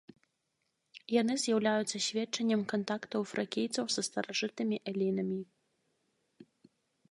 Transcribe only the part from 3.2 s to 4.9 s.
фракійцаў са старажытнымі